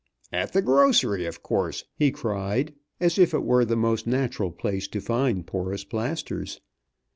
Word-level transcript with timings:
"At 0.33 0.53
the 0.53 0.63
grocery, 0.63 1.27
of 1.27 1.43
course," 1.43 1.83
he 1.93 2.09
cried, 2.09 2.73
as 2.99 3.19
if 3.19 3.35
it 3.35 3.43
were 3.45 3.63
the 3.63 3.77
most 3.77 4.07
natural 4.07 4.49
place 4.49 4.87
to 4.87 4.99
find 4.99 5.45
porous 5.45 5.83
plasters. 5.83 6.59